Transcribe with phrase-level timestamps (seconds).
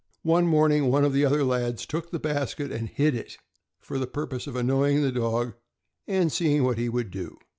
[0.23, 3.37] One morning, one of the other lads took the basket and hid it,
[3.79, 5.53] for the purpose of annoying the dog
[6.07, 7.37] and seeing what he would do.